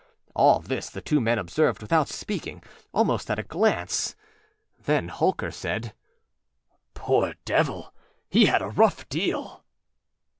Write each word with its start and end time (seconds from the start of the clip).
All 0.33 0.61
this 0.61 0.89
the 0.89 0.99
two 0.99 1.21
men 1.21 1.37
observed 1.37 1.79
without 1.79 2.07
speakingâalmost 2.07 3.29
at 3.29 3.37
a 3.37 3.43
glance. 3.43 4.15
Then 4.79 5.09
Holker 5.09 5.51
said: 5.51 5.93
âPoor 6.95 7.35
devil! 7.45 7.93
he 8.27 8.45
had 8.47 8.63
a 8.63 8.69
rough 8.69 9.07
deal. 9.09 9.63